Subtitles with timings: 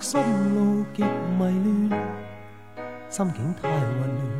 [0.00, 0.18] 心
[0.54, 2.02] 路极迷乱，
[3.10, 3.90] 心境太混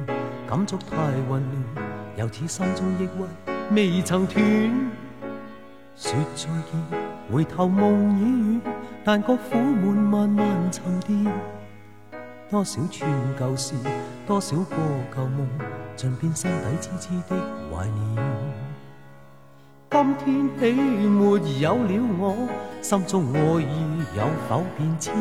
[0.06, 0.18] 乱，
[0.48, 0.96] 感触太
[1.28, 1.42] 混
[1.74, 4.42] 乱，又似心中抑郁未曾断。
[5.94, 8.72] 说再见，回头梦已远，
[9.04, 11.30] 但觉苦闷慢慢沉淀。
[12.50, 13.74] 多少串旧事，
[14.26, 14.76] 多少个
[15.14, 15.46] 旧梦，
[15.94, 17.36] 尽变心底痴痴的
[17.70, 18.00] 怀念。
[19.90, 20.72] 今天起
[21.06, 21.24] 没
[21.60, 22.48] 有了我，
[22.80, 25.12] 心中爱意有否变迁？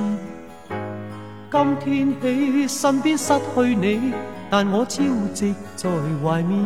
[1.52, 4.14] 今天起身边失去你，
[4.52, 5.02] 但我朝
[5.33, 5.89] 夕在
[6.23, 6.61] 怀缅。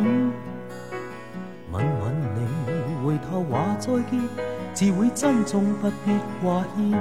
[1.72, 4.20] 吻吻你，回头话再见，
[4.74, 6.92] 自会珍重不必挂牵。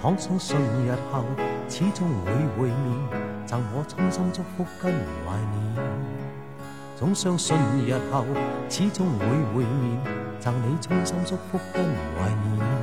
[0.00, 1.24] 倘相信日后
[1.68, 2.76] 始终会会面，
[3.44, 4.92] 赠我衷心祝福跟
[5.26, 5.36] 怀
[5.74, 5.84] 念。
[6.94, 8.24] 总相信日后
[8.68, 9.98] 始终会会面，
[10.38, 12.79] 赠你衷心祝福跟怀念。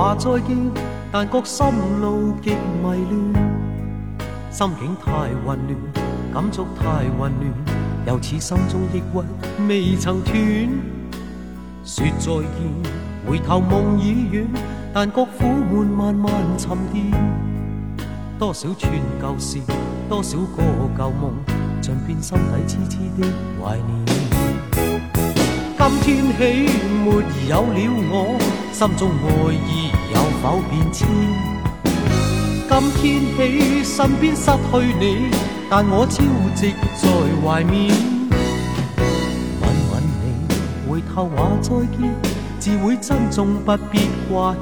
[0.00, 0.56] 话再见，
[1.12, 1.66] 但觉心
[2.00, 3.50] 路极迷乱，
[4.50, 5.76] 心境太混乱。
[6.32, 7.52] 感触太混乱，
[8.06, 10.34] 又似心中抑郁未曾断。
[11.84, 12.92] 说再见，
[13.28, 14.46] 回头梦已远，
[14.94, 17.04] 但觉苦闷慢慢沉淀。
[18.38, 18.90] 多少串
[19.20, 19.58] 旧事，
[20.08, 20.62] 多少个
[20.96, 21.34] 旧梦，
[21.82, 23.28] 像变心底痴痴的
[23.62, 24.19] 怀念。
[25.90, 25.98] 今
[26.32, 26.70] 天起
[27.04, 27.10] 没
[27.48, 27.76] 有了
[28.10, 28.38] 我，
[28.72, 31.08] 心中爱意有否变迁？
[32.68, 33.02] 今天
[33.36, 35.30] 起身边失去你。
[35.68, 36.22] 但我朝
[36.54, 37.02] 夕在
[37.42, 37.90] 怀缅，
[39.60, 40.24] 吻吻你，
[40.88, 42.14] 回头话再见，
[42.60, 44.60] 自会珍重不必挂牵。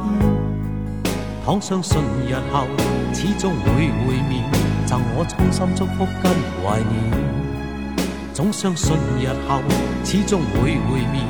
[1.45, 2.66] 倘相信日后
[3.12, 4.45] 始终会会面，
[4.87, 6.33] 赠我衷心祝福跟
[6.65, 7.28] 怀念。
[8.38, 9.60] 总相信日后
[10.04, 11.26] 始终会会面，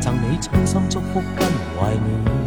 [0.00, 2.41] 赠你衷心祝福跟怀念。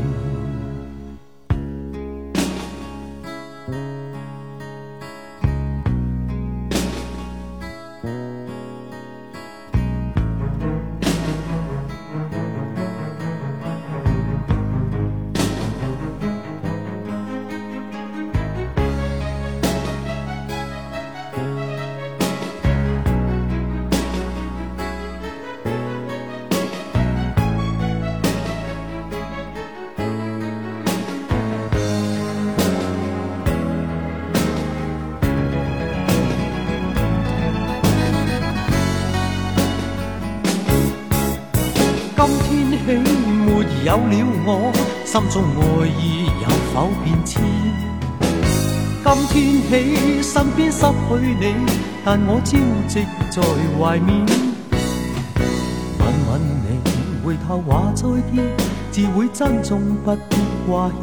[43.95, 44.73] 有了我，
[45.05, 47.41] 心中爱意有否变迁？
[49.31, 51.55] 今天起身边失去你，
[52.03, 52.57] 但我朝
[52.89, 53.41] 夕在
[53.79, 54.25] 怀缅。
[55.99, 58.43] 吻吻你，回头话再见，
[58.91, 60.35] 自会珍重不必
[60.67, 60.99] 挂牵。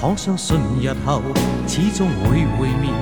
[0.00, 1.22] 倘相信日后
[1.68, 2.92] 始终会会面，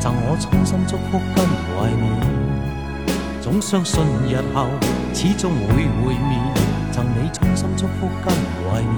[0.00, 1.44] 赠我衷心祝福跟
[1.76, 2.08] 怀念。
[3.42, 4.66] 总相信日后
[5.12, 6.47] 始终会会面。
[6.98, 8.92] 赠你衷心祝福跟怀念，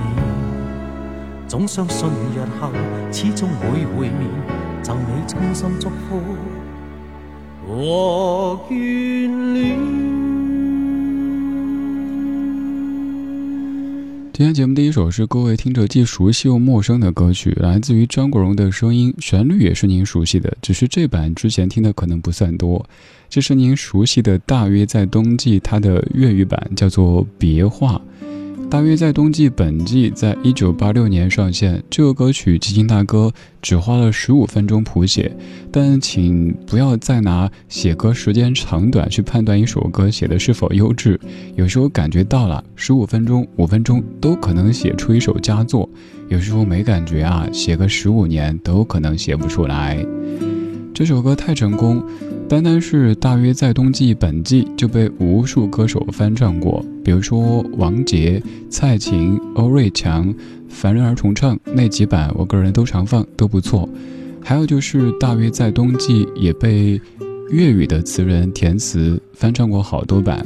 [1.46, 2.72] 总相信日后
[3.12, 4.26] 始终会会面，
[4.82, 6.18] 赠你衷心祝福
[7.68, 9.78] 和眷恋。
[14.32, 22.86] 今天节目第一首是各位听着既熟悉又陌生的歌曲，来自于张国荣的声音，旋律也是您熟悉的，只是这版之前听的可能不算多。
[23.30, 28.02] 这是您熟悉的《大约在冬季》，它的粤语版叫做《别话》。
[28.68, 31.80] 大约在冬季本季，在一九八六年上线。
[31.88, 33.32] 这个歌曲基金大哥
[33.62, 35.30] 只花了十五分钟谱写，
[35.70, 41.18] 但请不要再拿写歌时间长短去判断一首歌写的是否优质。
[41.54, 45.88] 有时候感觉到了，十五分钟、五分钟都可能写出一首佳作；
[46.28, 50.04] 有时候没感觉啊，写个十五年都可能写不出来。
[50.92, 52.02] 这首歌太成功。
[52.50, 60.34] 单单是大约在冬季本季就被无数歌手翻唱过，比如说王杰、蔡琴、欧瑞强、
[60.68, 63.88] 凡人儿重唱那几版，我个人都常放，都不错。
[64.42, 67.00] 还有就是大约在冬季也被
[67.52, 70.44] 粤语的词人填词翻唱过好多版，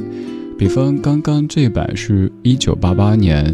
[0.59, 3.51] 比方刚刚这版是一九八八年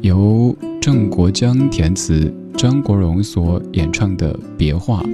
[0.00, 5.04] 由郑国江填词，张国荣所演唱的《别话》，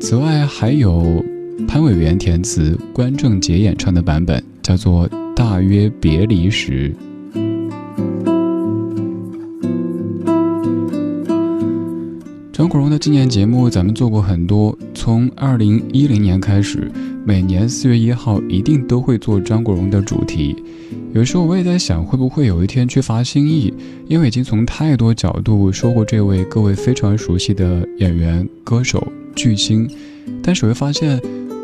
[0.00, 1.20] 此外还有。
[1.66, 6.94] 潘伟元填词，关正杰演唱的版本叫做《大约别离时》。
[12.52, 16.92] 张国荣的纪念节目咱们做过很多，从二零一零年开始，
[17.24, 20.62] 每年四月一号一定都会做张国荣的主题。
[21.14, 23.72] 有时候我也在想，会不会有一天缺乏新意？
[24.06, 29.88] 因为已经从太多角度说过这位各位非常熟悉的演员、歌手、巨星，
[30.42, 31.20] 但是会发现。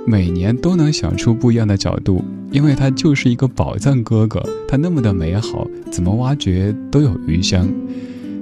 [0.09, 7.69] 每年都能想出不一样的角度，因为他就是一个宝藏哥哥，他那么的美好，怎么挖掘都有余香。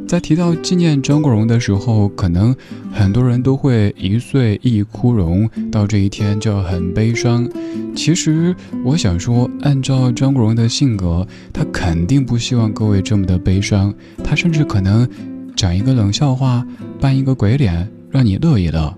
[0.06, 2.54] 在提到纪念张国荣的时候，可能
[2.92, 7.48] 很多人都会一岁一枯荣，到这一天就很悲伤。
[7.96, 8.54] 其实
[8.84, 13.92] 我想说，按照张国荣的性格，他肯定不希望各位这么的悲伤，
[14.22, 15.08] 他甚至可能
[15.56, 16.64] 讲一个冷笑话，
[17.00, 18.96] 扮一个鬼脸，让你乐一乐。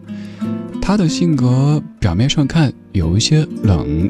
[0.89, 4.09] 他的性格表面上看有一些冷，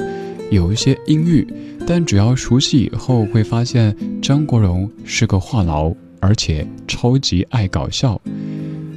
[0.49, 1.45] 有一些阴郁，
[1.85, 3.93] 但只要熟悉以后，会发现
[4.23, 8.21] 张国荣是个话痨，而且超级爱搞笑。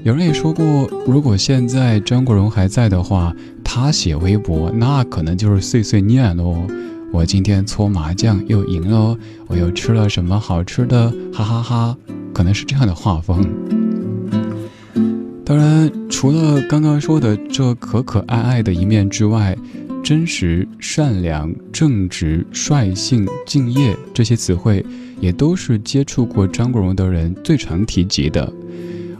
[0.04, 6.68] 有人也说过，如果现在张国荣还在的话，他写微博那可能就是碎碎念喽。
[7.12, 9.18] 我今天搓麻将又赢了，
[9.48, 11.98] 我又吃了什么好吃的，哈哈哈，
[12.32, 13.44] 可能是这样的画风。
[15.52, 19.54] 当然，除了刚刚说的这可可爱爱的一面之外，
[20.02, 24.86] 真实、善良、正直、率性、敬业这些词汇，
[25.20, 28.50] 也都是接触过张国荣的人最常提及的。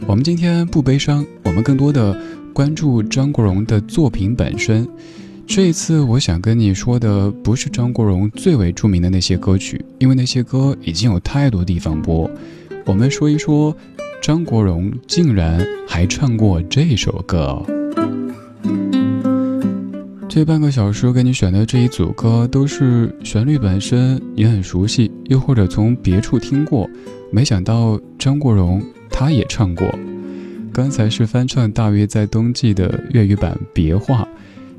[0.06, 2.18] 我们今天不悲伤，我们更多的
[2.54, 4.88] 关注张国荣的作品本身。
[5.46, 12.30] 这一次，我想跟你说的不是张国荣最为著名的那些歌曲，因为那些歌已经有太多地方播。
[12.86, 13.76] 我们说一说。
[14.22, 17.60] 张国荣竟然还唱过这首歌。
[20.28, 26.88] 这半个小时给你选的这一组歌，都是旋律本身也很熟悉，又或者从别处听过。
[27.32, 28.80] 没想到张国荣
[29.10, 29.92] 他也唱过。
[30.72, 34.22] 刚才是翻唱大约在冬季的粤语版《别话》，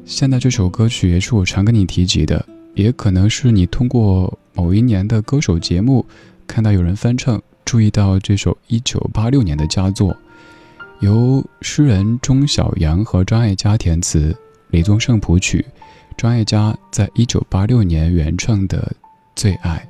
[0.06, 2.46] 现在这首歌曲也是我常跟你提及的，
[2.76, 6.06] 也可能是你通过某一年的歌手节目
[6.48, 7.42] 看到有人翻唱。
[7.66, 10.16] 注意到这首一九八六年的佳作，
[11.00, 14.36] 由诗人钟晓阳和张艾嘉填词，
[14.70, 15.66] 李宗盛谱曲，
[16.18, 18.80] 张艾嘉在一九八六年原创的
[19.36, 19.88] 《最爱》，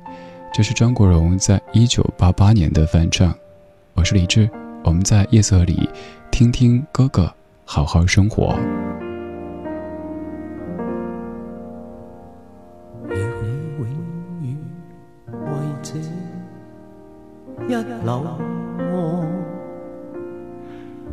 [0.52, 3.34] 这是张国荣在一九八八年的翻唱。
[3.94, 4.48] 我是李志，
[4.82, 5.88] 我们在夜色里
[6.30, 7.32] 听听哥哥
[7.64, 8.58] 好好生活。
[17.74, 18.12] 一缕爱，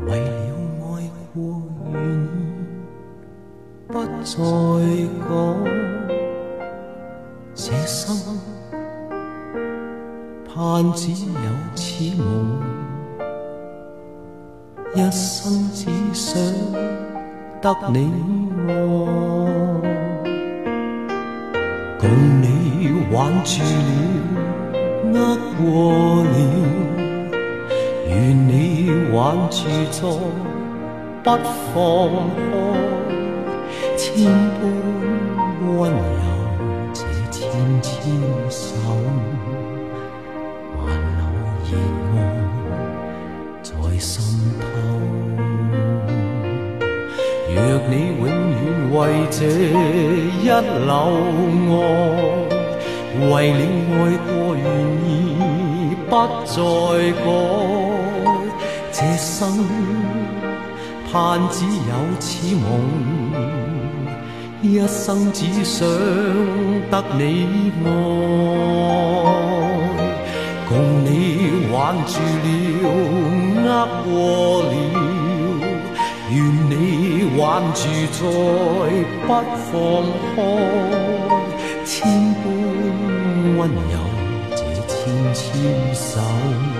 [0.05, 0.53] 为了
[0.85, 0.93] 爱
[1.33, 1.39] 过，
[1.91, 1.95] 愿
[3.87, 4.29] 不再
[5.27, 5.27] 讲。
[7.55, 7.99] 这心
[10.45, 10.53] 盼
[10.93, 11.81] 只有此
[12.21, 12.23] 梦，
[14.93, 15.79] 一生只
[16.13, 16.29] 想
[17.59, 17.97] 得你
[18.67, 18.69] 爱，
[21.99, 22.03] 共
[22.39, 22.45] 你
[23.11, 24.40] 挽住了。
[25.13, 25.15] 握
[25.57, 25.61] 过
[26.23, 26.35] 了，
[28.07, 28.11] 愿
[28.47, 28.49] 你
[29.13, 29.15] 挽
[29.49, 29.57] 住
[29.91, 30.05] 再
[31.23, 31.29] 不
[31.73, 31.75] 放
[32.35, 32.39] 开，
[33.97, 34.61] 千般
[35.77, 35.97] 温柔
[36.93, 36.99] 这
[37.29, 37.39] 千
[37.81, 37.91] 千
[38.49, 38.59] 手，
[40.79, 41.19] 还留
[41.67, 41.71] 热
[42.15, 42.17] 爱
[43.61, 44.09] 在心
[44.59, 44.63] 头。
[47.53, 47.57] 若
[47.89, 48.61] 你永远
[48.93, 48.97] 为
[49.29, 50.49] 这一缕
[50.89, 50.91] 爱，
[53.19, 55.00] 为了爱过愿。
[56.11, 56.53] 不再
[57.23, 57.25] 改，
[58.91, 59.63] 这生
[61.09, 62.61] 盼只有此梦，
[64.61, 65.87] 一生只想
[66.89, 67.23] 得你
[67.85, 67.87] 爱，
[70.67, 70.69] 共
[71.05, 71.09] 你。
[71.71, 72.13] 挽住
[72.43, 72.45] 了，
[73.63, 73.67] 握
[74.03, 74.11] 过
[74.63, 74.73] 了，
[76.29, 76.35] 愿
[76.69, 76.71] 你
[77.37, 77.41] 挽
[77.73, 77.79] 住
[78.11, 78.19] 再
[79.25, 79.29] 不
[79.71, 79.71] 放
[80.35, 80.37] 开，
[81.85, 81.95] 千
[82.43, 82.45] 般
[83.57, 83.95] 温柔
[85.33, 86.70] 牵手。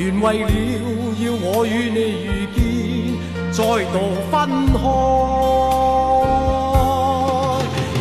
[0.00, 0.48] 原为了
[1.20, 2.58] 要我与你遇见
[3.52, 3.94] 再度
[4.30, 4.32] 分
[4.72, 4.80] 开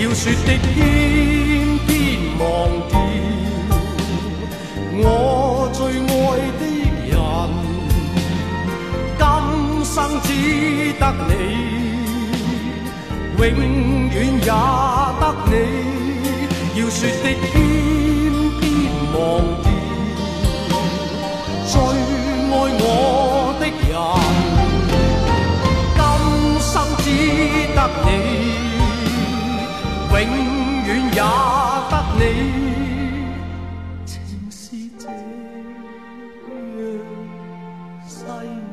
[0.01, 1.89] 要说的偏偏
[2.39, 2.47] 忘
[2.87, 2.95] 掉
[5.01, 5.03] 我
[5.73, 6.15] 最爱
[6.57, 6.63] 的
[7.09, 7.11] 人
[9.19, 9.21] 今
[9.83, 10.27] 生只
[10.97, 11.31] 得你
[13.41, 13.45] 永
[14.07, 14.47] 远也
[15.19, 15.53] 得你
[16.79, 17.51] 要说的偏
[18.61, 18.63] 偏
[19.13, 19.19] 忘
[19.63, 19.68] 掉。
[23.69, 23.97] 人，
[25.95, 25.99] 今
[26.59, 27.05] 生只
[27.75, 28.07] 得你，
[30.11, 30.15] 永
[30.85, 31.19] 远也
[31.89, 32.21] 得你
[34.05, 34.11] 情
[34.49, 34.57] 是
[34.97, 35.03] 这
[38.27, 38.68] 样。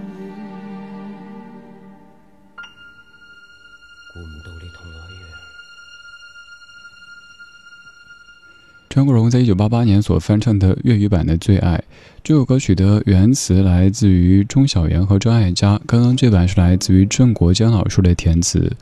[8.97, 11.77] 张国荣在一九八八年所翻唱的粤语版的《最爱》
[12.25, 18.73] 这首歌曲的原词来自于钟晓媛和张艾嘉，刚刚这版是来自于郑国江老师的填词。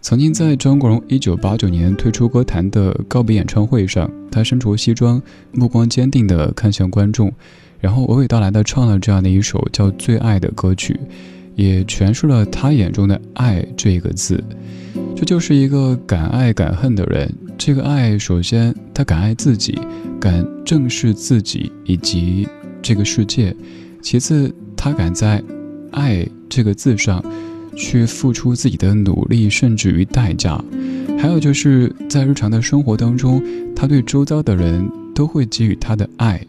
[0.00, 5.20] 曾经在张国荣一九八九年退出歌坛的告别演唱会上，他身着西装，
[5.50, 7.32] 目光坚定地看向观众，
[7.80, 10.96] 然后娓娓道来的唱了这样的一首叫《最爱》的歌曲，
[11.56, 14.40] 也诠释了他眼中的爱这个字。
[15.16, 17.34] 这就是一个敢爱敢恨的人。
[17.58, 19.78] 这个爱，首先他敢爱自己，
[20.20, 22.46] 敢正视自己以及
[22.82, 23.54] 这个世界；
[24.02, 25.42] 其次，他敢在
[25.90, 27.24] “爱”这个字上
[27.74, 30.62] 去付出自己的努力，甚至于代价。
[31.18, 33.42] 还有就是在日常的生活当中，
[33.74, 36.40] 他对周遭的人都会给予他的爱。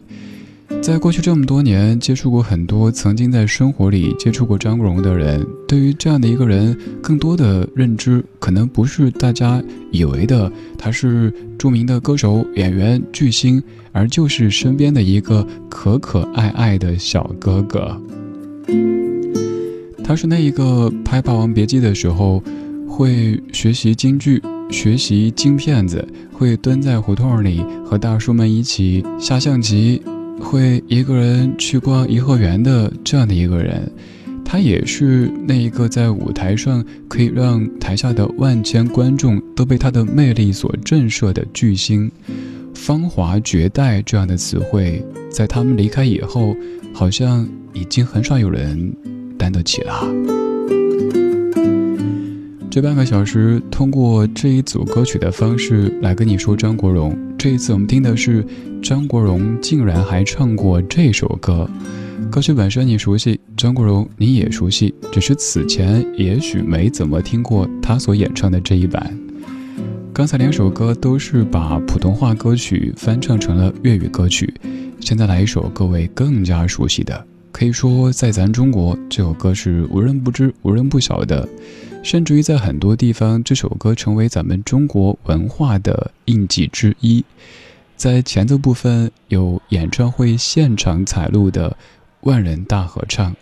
[0.88, 18.00] 在过去这么多年，接触过很多曾经在生活里接触过张国荣的人，对于这样的一个人，更多的认知可能不是大家以为的他是著名的歌手、演员、巨星，而就是身边的一个可可爱爱的小哥哥。
[20.02, 22.42] 他是那一个拍《霸王别姬》的时候，
[22.88, 26.02] 会学习京剧、学习京片子，
[26.32, 30.00] 会蹲在胡同里和大叔们一起下象棋。
[30.40, 33.90] 会一个人去逛颐和园的这样的一个人，
[34.44, 42.10] 他也是那一个在舞台上可以让台下的万千观众都被他的魅力所震慑的巨星。
[42.74, 46.54] 芳华绝代这样的词汇，在他们离开以后，
[46.94, 48.94] 好像已经很少有人
[49.36, 50.06] 担得起了。
[52.70, 57.18] 这半个小时，通过这一组歌曲的方式来跟你说张国荣。
[57.38, 58.44] 这一次我们听的是
[58.82, 61.70] 张国荣竟然还唱过这首歌。
[62.32, 69.16] 歌曲本身你熟悉，张国荣你也熟悉，只是此前也许没怎么听过他所演唱的这一版。
[70.12, 74.52] 刚才两首歌都是把普通话歌曲翻唱成了粤语歌曲，
[74.98, 81.48] 现在来一首各位更加熟悉的，可以说在咱中国这首歌是无人不知、无人不晓的，
[82.02, 87.24] 甚至于在很多地方，这首歌成为咱们中国文化的印记之一。
[87.96, 91.76] 在前奏部分有演唱会现场采录的
[92.20, 93.34] 万人大合唱，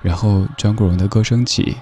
[0.00, 1.64] 然后张国荣的歌声起，《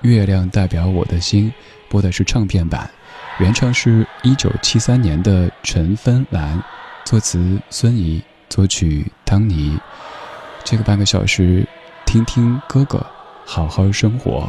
[0.00, 1.50] 月亮代表我的心》
[1.90, 2.90] 播的是唱片版。
[3.38, 6.60] 原唱是一九七三年的陈芬兰，
[7.04, 9.78] 作词孙怡，作曲汤尼。
[10.64, 11.68] 这个半个小时，
[12.04, 13.06] 听听哥哥，
[13.44, 14.48] 好好生活。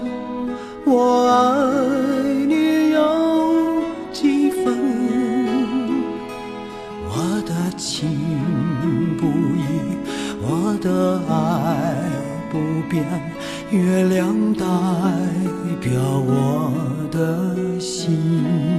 [0.93, 1.33] 我爱
[2.45, 2.99] 你有
[4.11, 4.61] 几分？
[7.07, 8.09] 我的情
[9.17, 9.63] 不移，
[10.41, 11.31] 我的爱。
[12.51, 12.57] 不
[12.89, 13.05] 变，
[13.71, 14.65] 月亮代
[15.79, 16.73] 表我
[17.09, 18.70] 的心，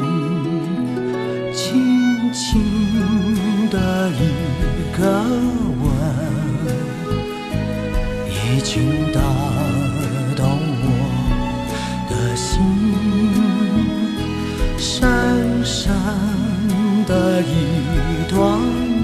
[17.42, 18.38] 一段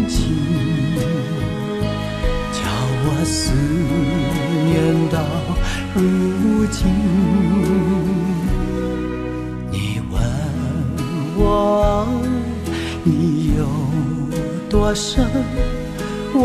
[0.08, 0.16] 情，
[2.52, 2.60] 叫
[3.04, 3.52] 我思。
[4.70, 4.74] 念
[5.08, 5.18] 到
[5.94, 6.78] 如今，
[9.70, 10.20] 你问
[11.36, 11.40] 我
[11.82, 12.06] 爱
[13.02, 13.60] 你有
[14.68, 15.24] 多深，
[16.34, 16.38] 我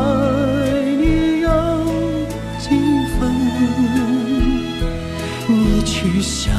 [0.00, 1.48] 爱你有
[2.58, 2.68] 几
[3.18, 3.20] 分？
[5.46, 6.52] 你去想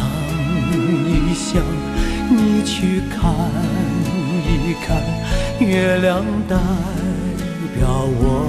[1.06, 1.62] 一想，
[2.30, 3.20] 你去看
[4.86, 5.02] 看，
[5.60, 6.56] 月亮代
[7.76, 8.49] 表我。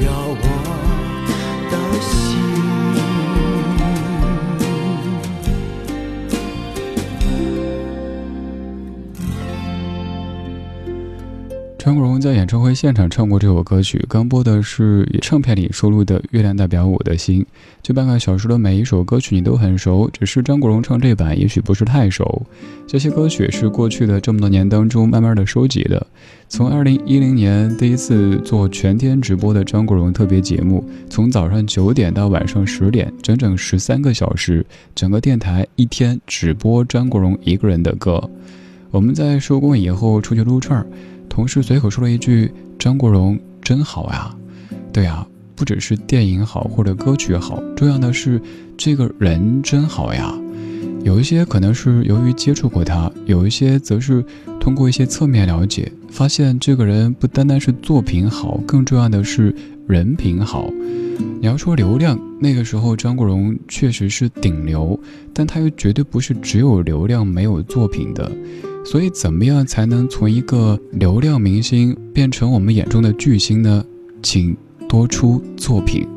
[0.00, 0.67] 要我。
[11.88, 17.40] 张国荣在演唱会现场唱过这首歌曲，刚播的是唱片里收录的《月亮代表我的心》。
[17.82, 22.42] 这半个小时的每一首歌曲你都很熟，只是张国荣唱这版也许不是太熟。
[22.86, 26.06] 这些歌曲是过去的这么多年当中慢慢的收集的。
[26.46, 38.22] 从二零一零年第一次做全天直播的张国荣特别节目，从早上九点到晚上十点，整整十三个小时，整个电台一天只播张国荣一个人的歌。
[38.90, 40.86] 我们在收工以后出去撸串儿。
[41.38, 44.34] 同事随口说了一句：“张国荣真好呀。”
[44.92, 45.24] 对呀，
[45.54, 48.42] 不只是电影好或者歌曲好，重要的是
[48.76, 50.34] 这个人真好呀。
[51.04, 54.24] 有一些可能是由于接触过他，有一些则是
[54.58, 59.54] 通过一些侧面了解，发现这个人不单单是作品好，更重要的是
[59.86, 60.68] 人品好。
[61.40, 64.98] 你要说流量，那个时候张国荣确实是顶流，
[65.32, 68.28] 但他又绝对不是只有流量没有作品的。
[68.90, 73.84] 所以，怎么样才能从一个流量明星变成我们眼中的巨星呢？
[74.22, 74.56] 请
[74.88, 76.08] 多出作品。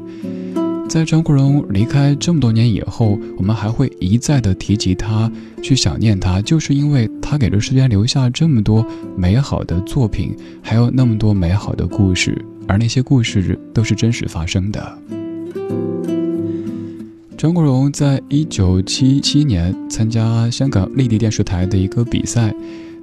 [0.87, 5.29] 在张国荣离开这么多年以后，我们还会一再的提及他，
[5.61, 8.85] 去想念他，就是因为他给这世间留下这么多
[9.17, 14.97] 美好的作品，还有那么多美好的故事，而那些故事都是真实发生的。
[17.41, 22.53] 张国荣在一九七七年参加香港丽的电视台的一个比赛，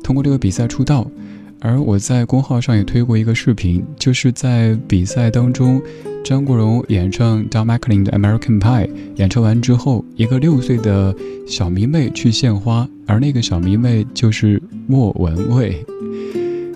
[0.01, 1.11] 通过这个比赛出道。
[1.59, 5.83] 而我在公号上也推过一个视频，就是在比赛当中，
[6.22, 11.12] 张国荣演唱 Don McLean 的 American Pie，演唱完之后，一个六岁的
[11.44, 15.85] 小迷妹去献花，而那个小迷妹就是莫文蔚。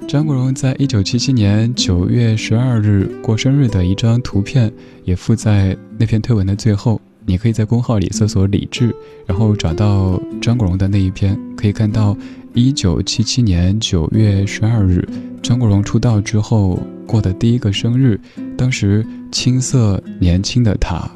[0.09, 4.73] 张国荣在一九七七年九月十二日过生日的一张图片，
[5.05, 7.01] 也附在那篇推文的最后。
[7.25, 8.95] 你可以在公号里搜索李志，
[9.27, 12.17] 然后找到张国荣的那一篇，可以看到。
[12.55, 15.09] 一九七七年九月十二日，
[15.43, 18.21] 张国荣出道之后过的第一个生日，
[18.59, 21.11] 当时青涩年轻的他。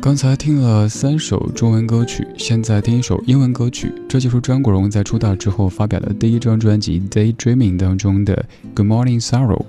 [0.00, 9.60] 刚才听了三首中文歌曲，现在听一首英文歌曲，这就是张国荣在出道之后发表的第一张专辑《Daydreaming》当中的《Good Morning Sorrow》。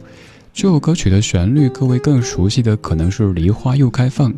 [0.51, 4.31] 这首歌曲的旋律，各位更熟悉的可能是《梨花又开放》。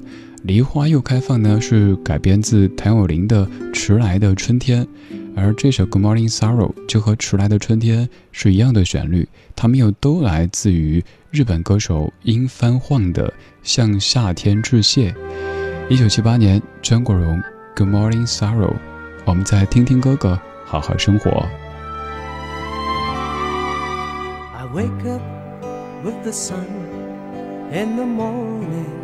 [0.43, 4.83] 梨花又开放呢，是改编自谭咏麟的《迟来的春天》，
[5.35, 13.27] 而这首《Good Morning Sorrow》就和《迟来的春天》是一样的旋律，它们又都来自于日本歌手樱番晃的
[13.63, 15.11] 《向夏天致谢》。
[15.89, 17.37] 一九七八年，张国荣
[17.75, 18.73] 《Good Morning Sorrow》，
[19.25, 21.47] 我们再听听哥哥，好好生活。
[24.55, 25.21] I wake up
[26.03, 26.67] with the sun
[27.71, 28.97] in the morning.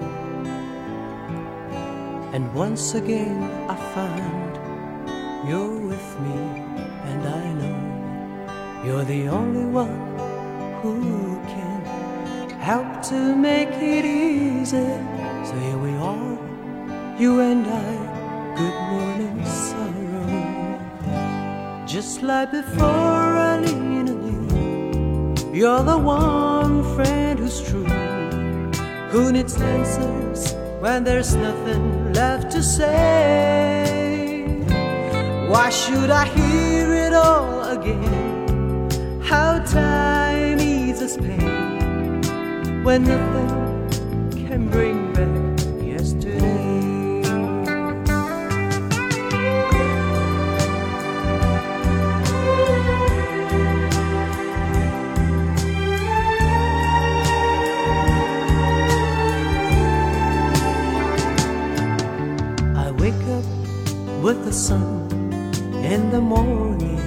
[2.34, 4.54] And once again I find
[5.48, 6.38] you're with me,
[7.10, 7.80] and I know
[8.86, 10.18] you're the only one
[10.82, 11.82] who can
[12.60, 14.90] help to make it easy.
[15.48, 16.38] So here we are,
[17.18, 20.28] you and I, good morning sorrow.
[21.86, 23.87] Just like before I you,
[25.58, 27.84] you're the one friend who's true,
[29.10, 33.84] who needs answers when there's nothing left to say.
[35.50, 39.20] Why should I hear it all again?
[39.20, 45.07] How time eats us pain when nothing can bring
[64.28, 65.08] with the sun
[65.94, 67.00] in the morning.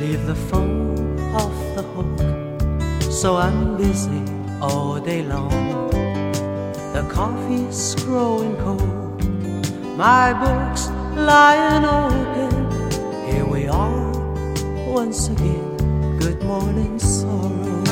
[0.00, 4.22] Leave the phone off the hook, so I'm busy
[4.60, 5.90] all day long.
[6.94, 9.18] The coffee's growing cold,
[9.96, 10.82] my books
[11.32, 12.52] lying open.
[13.26, 14.12] Here we are
[14.86, 15.68] once again.
[16.20, 17.82] Good morning, sorrow.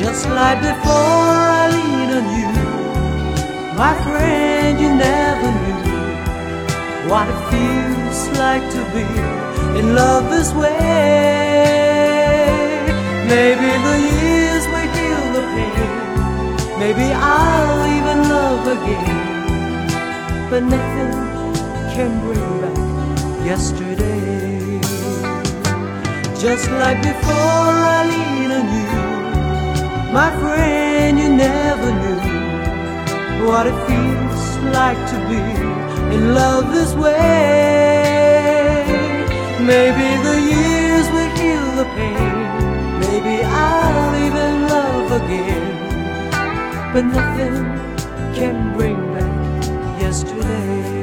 [0.00, 1.28] Just like before,
[1.60, 4.48] I lean on you, my friend.
[4.80, 5.57] You never
[7.08, 9.06] what it feels like to be
[9.80, 11.88] in love this way.
[13.26, 15.90] Maybe the years will heal the pain.
[16.78, 19.16] Maybe I'll even love again.
[20.50, 21.12] But nothing
[21.94, 22.78] can bring back
[23.44, 24.80] yesterday.
[26.38, 28.92] Just like before, I lean on you,
[30.12, 31.18] my friend.
[31.18, 32.20] You never knew
[33.46, 34.42] what it feels
[34.76, 35.67] like to be
[36.12, 37.18] in love this way.
[39.60, 42.36] Maybe the years will heal the pain.
[43.04, 45.66] Maybe I'll even love again.
[46.92, 47.56] But nothing
[48.34, 50.98] can bring back yesterday.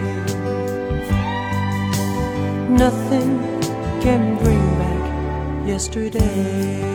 [2.69, 3.31] Nothing
[4.01, 6.94] can bring back yesterday.